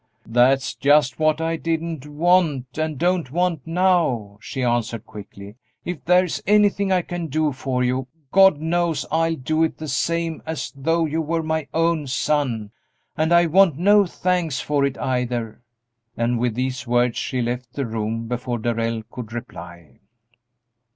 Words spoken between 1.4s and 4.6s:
didn't want, and don't want now,"